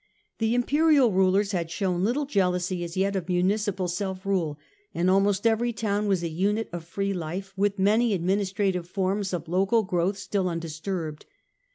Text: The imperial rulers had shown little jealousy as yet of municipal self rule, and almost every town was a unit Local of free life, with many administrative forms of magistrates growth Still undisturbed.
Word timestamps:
The 0.39 0.55
imperial 0.55 1.11
rulers 1.11 1.51
had 1.51 1.69
shown 1.69 2.03
little 2.03 2.25
jealousy 2.25 2.83
as 2.83 2.97
yet 2.97 3.15
of 3.15 3.29
municipal 3.29 3.87
self 3.87 4.25
rule, 4.25 4.57
and 4.95 5.11
almost 5.11 5.45
every 5.45 5.71
town 5.73 6.07
was 6.07 6.23
a 6.23 6.27
unit 6.27 6.69
Local 6.69 6.77
of 6.77 6.85
free 6.85 7.13
life, 7.13 7.53
with 7.55 7.77
many 7.77 8.13
administrative 8.15 8.89
forms 8.89 9.31
of 9.31 9.47
magistrates 9.47 9.89
growth 9.91 10.17
Still 10.17 10.49
undisturbed. 10.49 11.27